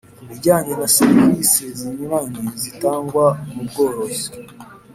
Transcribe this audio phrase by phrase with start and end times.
[0.23, 4.27] Ku bijyanye na serivisi zinyuranye zitangwa mu bworozi